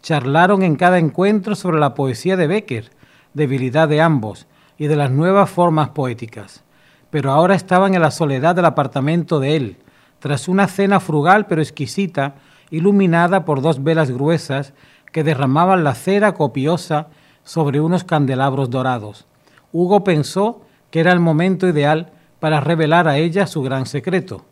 [0.00, 2.90] Charlaron en cada encuentro sobre la poesía de Becker,
[3.34, 6.64] debilidad de ambos, y de las nuevas formas poéticas.
[7.10, 9.76] Pero ahora estaban en la soledad del apartamento de él,
[10.18, 12.34] tras una cena frugal pero exquisita,
[12.72, 14.72] iluminada por dos velas gruesas
[15.12, 17.08] que derramaban la cera copiosa
[17.44, 19.26] sobre unos candelabros dorados.
[19.72, 24.46] Hugo pensó que era el momento ideal para revelar a ella su gran secreto.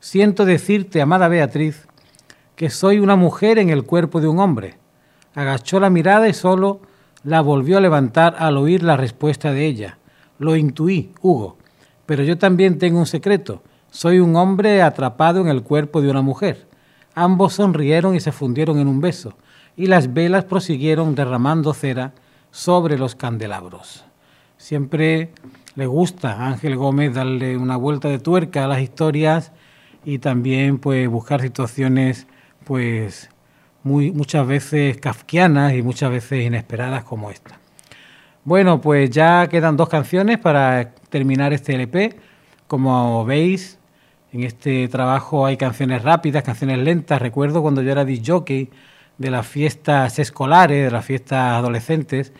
[0.00, 1.86] Siento decirte, amada Beatriz,
[2.56, 4.74] que soy una mujer en el cuerpo de un hombre.
[5.34, 6.80] Agachó la mirada y solo
[7.22, 9.98] la volvió a levantar al oír la respuesta de ella.
[10.38, 11.56] Lo intuí, Hugo,
[12.06, 13.62] pero yo también tengo un secreto.
[13.92, 16.66] Soy un hombre atrapado en el cuerpo de una mujer.
[17.14, 19.34] Ambos sonrieron y se fundieron en un beso,
[19.76, 22.12] y las velas prosiguieron derramando cera
[22.50, 24.04] sobre los candelabros.
[24.56, 25.30] Siempre
[25.74, 29.52] le gusta a Ángel Gómez darle una vuelta de tuerca a las historias
[30.04, 32.26] y también pues buscar situaciones
[32.64, 33.28] pues
[33.82, 37.58] muy, muchas veces kafkianas y muchas veces inesperadas como esta.
[38.44, 42.16] Bueno, pues ya quedan dos canciones para terminar este LP.
[42.66, 43.78] Como veis,
[44.32, 47.20] en este trabajo hay canciones rápidas, canciones lentas.
[47.20, 48.70] Recuerdo cuando yo era jockey
[49.18, 52.32] de las fiestas escolares, de las fiestas adolescentes,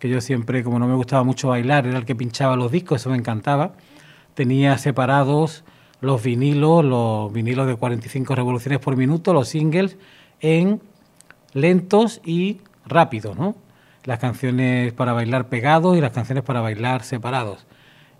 [0.00, 3.00] que yo siempre, como no me gustaba mucho bailar, era el que pinchaba los discos,
[3.00, 3.74] eso me encantaba.
[4.34, 5.64] Tenía separados
[6.00, 9.96] los vinilos, los vinilos de 45 revoluciones por minuto, los singles,
[10.40, 10.80] en
[11.52, 13.54] lentos y rápidos, ¿no?
[14.04, 17.66] Las canciones para bailar pegados y las canciones para bailar separados.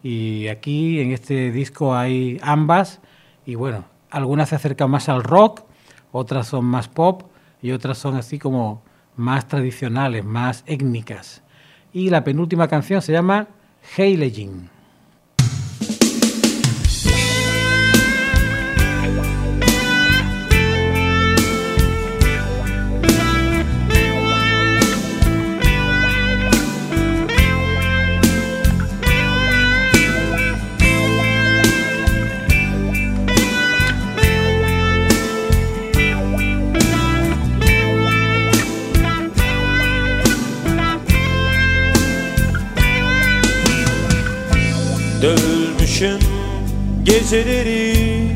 [0.03, 3.01] Y aquí en este disco hay ambas
[3.47, 5.63] y bueno, algunas se acercan más al rock,
[6.13, 7.23] otras son más pop
[7.63, 8.83] y otras son así como
[9.17, 11.43] más tradicionales, más étnicas.
[11.93, 13.49] Y la penúltima canción se llama
[13.97, 14.17] Hey
[47.31, 48.29] geceleri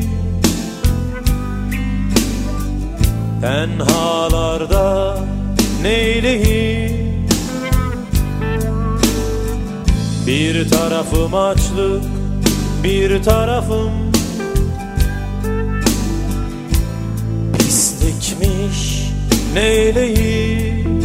[3.40, 5.18] Tenhalarda
[5.82, 7.28] neyleyim?
[10.26, 12.02] Bir tarafım açlık
[12.84, 14.12] bir tarafım
[17.58, 19.10] Pislikmiş
[19.54, 21.02] neyleyim?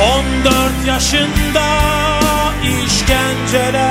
[0.00, 1.66] 14 yaşında
[2.62, 3.85] işkenceler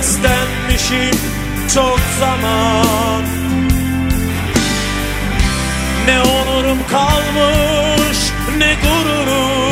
[0.00, 1.20] beslenmişim
[1.74, 3.24] çok zaman.
[6.06, 8.18] Ne onurum kalmış
[8.58, 9.70] ne gururum.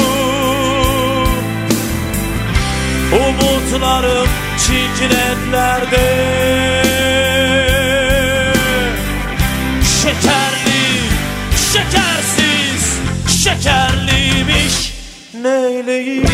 [3.12, 6.08] Umutlarım çikinetlerde
[10.02, 10.84] Şekerli,
[11.72, 12.98] şekersiz,
[13.44, 14.94] şekerliymiş.
[15.42, 16.27] Neyleyim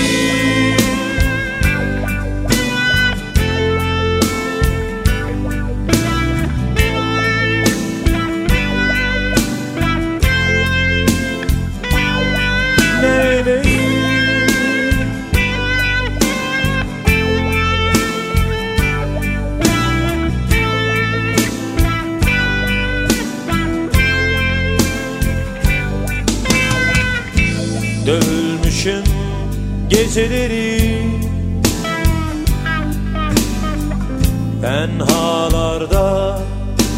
[34.65, 36.39] Tenhalarda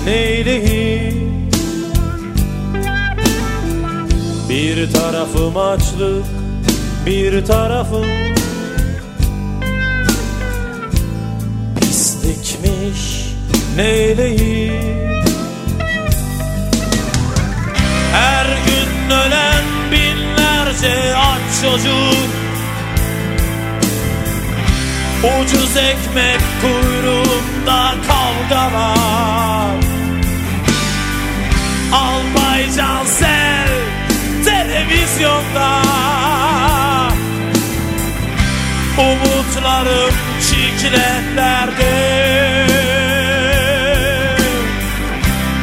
[0.04, 1.50] neyleyim
[4.48, 6.24] Bir tarafım açlık
[7.06, 8.06] bir tarafım
[11.80, 13.34] Pislikmiş
[13.76, 15.24] neyleyim
[18.12, 22.36] Her gün ölen binlerce aç çocuk.
[25.22, 26.40] Ucuz ekmek
[27.66, 29.76] kuyruğunda kavga var
[31.92, 33.68] Albay Cansel
[34.44, 35.82] televizyonda.
[38.98, 41.96] Umutlarım çikletlerde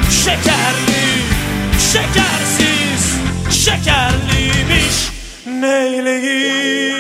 [0.10, 1.08] Şekerli,
[1.80, 3.18] şekersiz,
[3.66, 5.10] şekerliymiş
[5.46, 6.93] neyleyim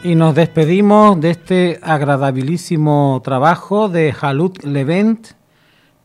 [0.00, 5.30] Y nos despedimos de este agradabilísimo trabajo de Halut Levent,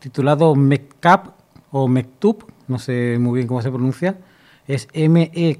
[0.00, 1.34] titulado Mekkab
[1.70, 4.18] o Mektub, no sé muy bien cómo se pronuncia,
[4.66, 5.54] es M-E-K-T-U-P,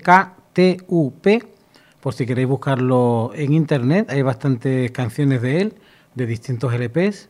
[2.01, 5.75] por si queréis buscarlo en internet, hay bastantes canciones de él,
[6.17, 7.29] de distintos LPs,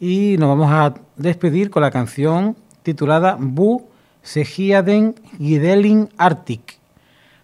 [0.00, 3.86] y nos vamos a despedir con la canción titulada Bu
[4.22, 6.81] Segiaden Gidelin Arctic.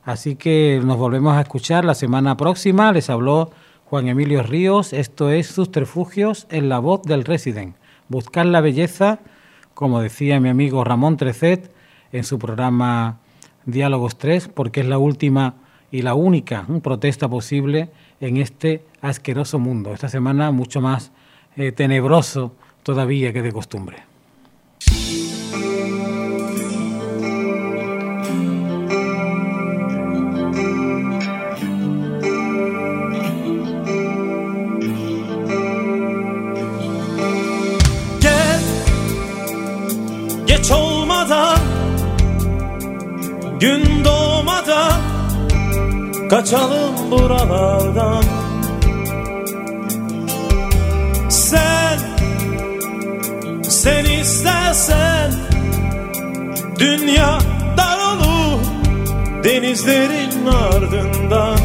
[0.09, 2.92] Así que nos volvemos a escuchar la semana próxima.
[2.92, 3.50] Les habló
[3.84, 4.94] Juan Emilio Ríos.
[4.94, 7.76] Esto es Subterfugios en la voz del Resident.
[8.09, 9.18] Buscar la belleza,
[9.74, 11.70] como decía mi amigo Ramón Trecet
[12.11, 13.18] en su programa
[13.66, 15.56] Diálogos 3, porque es la última
[15.90, 17.90] y la única protesta posible
[18.22, 19.92] en este asqueroso mundo.
[19.92, 21.12] Esta semana mucho más
[21.54, 23.98] eh, tenebroso todavía que de costumbre.
[43.61, 45.00] Gün doğmadan
[46.30, 48.24] Kaçalım buralardan.
[51.28, 51.98] Sen
[53.62, 55.32] Sen istersen
[56.78, 57.38] Dünya
[57.76, 58.61] dar olur
[59.44, 61.59] Denizlerin ardından.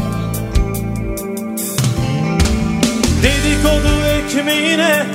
[3.22, 5.06] Dedikodu ekmeğine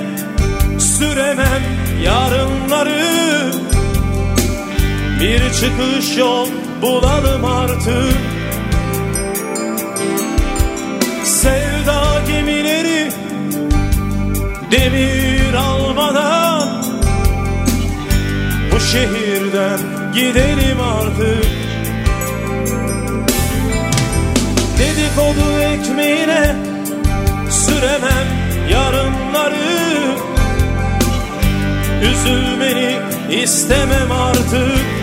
[0.80, 1.64] süremem
[2.04, 3.52] yarınları.
[5.20, 6.48] Bir çıkış yol
[6.82, 8.18] bulalım artık.
[11.24, 13.12] Sevda gemileri
[14.72, 16.84] demir almadan
[18.72, 19.80] Bu şehirden
[20.14, 21.46] gidelim artık.
[24.80, 26.56] Dedikodu ekmeğine
[27.50, 28.28] süremem
[28.72, 29.60] yarınları.
[32.04, 32.98] Üzülmeni
[33.44, 34.99] istemem artık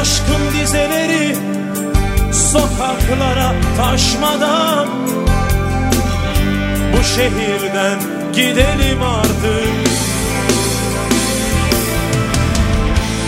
[0.00, 1.36] aşkın dizeleri
[2.32, 4.88] sokaklara taşmadan.
[6.92, 7.98] Bu şehirden
[8.34, 9.86] gidelim artık.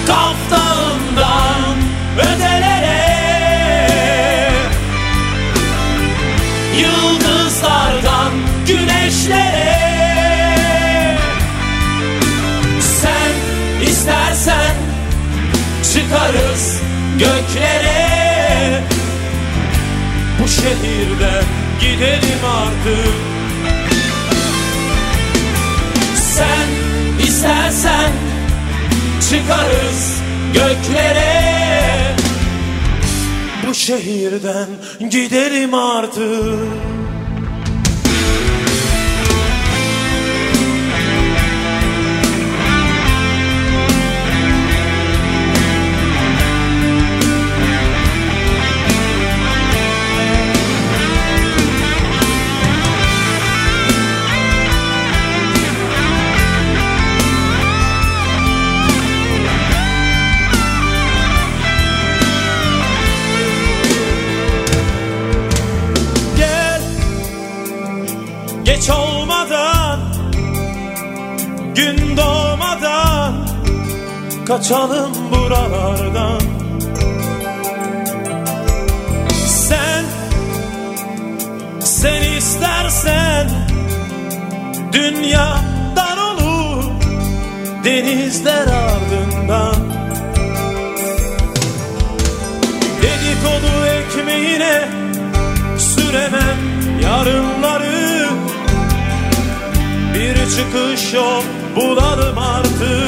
[0.07, 1.77] Kaftandan
[2.19, 3.09] ödelere
[6.81, 8.33] Yıldızlardan
[8.67, 9.78] güneşlere
[16.09, 16.81] çıkarız
[17.19, 18.83] göklere.
[20.43, 21.45] Bu şehirden
[21.81, 23.15] gidelim artık.
[26.17, 26.69] Sen
[27.27, 28.11] istersen
[29.31, 30.21] çıkarız
[30.55, 32.15] göklere.
[33.69, 34.69] Bu şehirden
[35.11, 36.88] gidelim artık
[74.49, 76.41] Kaçalım buralardan.
[79.47, 80.05] Sen
[81.81, 83.51] Sen istersen
[84.93, 85.59] Dünya
[85.97, 86.85] dar olur
[87.85, 89.77] Denizler ardından.
[93.03, 94.89] Dedikodu ekmeğine
[95.79, 96.59] süremem
[97.03, 98.29] yarınları.
[100.15, 101.43] Bir çıkış yol
[101.77, 103.08] bulalım artık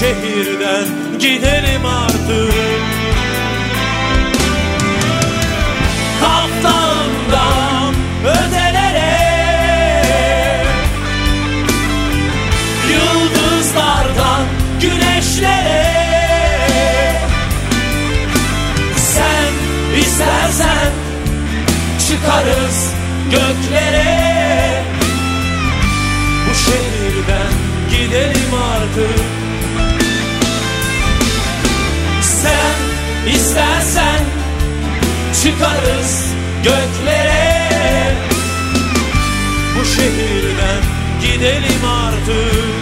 [0.00, 0.86] şehirden
[1.18, 2.82] gidelim artık.
[6.20, 7.94] Kaftandan
[8.24, 9.16] ödelere
[12.90, 14.46] Yıldızlardan
[14.80, 15.86] güneşlere.
[18.96, 19.52] Sen
[20.00, 20.92] istersen
[22.08, 22.92] çıkarız
[23.30, 24.84] göklere.
[26.48, 27.52] Bu şehirden
[27.90, 29.39] gidelim artık
[33.34, 34.20] istersen
[35.42, 36.24] çıkarız
[36.64, 37.70] göklere.
[39.78, 40.82] Bu şehirden
[41.20, 42.80] gidelim artık.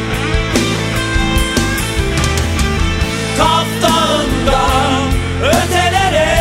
[3.38, 5.02] Kaftandan
[5.42, 6.38] ötelere.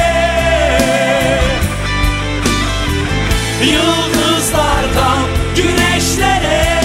[3.63, 5.23] Yıldızlardan
[5.55, 6.81] güneşlere.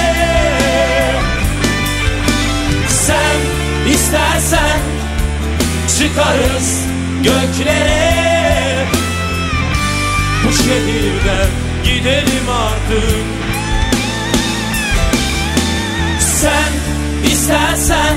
[2.88, 3.40] Sen
[3.92, 4.80] istersen
[5.98, 6.81] çıkarız
[7.22, 8.86] göklere.
[10.46, 11.50] Bu şehirden
[11.84, 13.24] gidelim artık.
[16.20, 16.72] Sen
[17.32, 18.16] istersen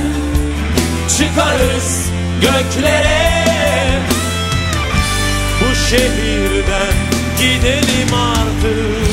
[1.17, 2.09] çıkarız
[2.41, 3.99] göklere.
[5.61, 6.93] Bu şehirden
[7.39, 9.04] gidelim artık